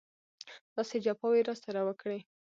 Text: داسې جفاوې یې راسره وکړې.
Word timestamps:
داسې 0.75 0.95
جفاوې 1.05 1.37
یې 1.41 1.45
راسره 1.49 1.81
وکړې. 1.87 2.19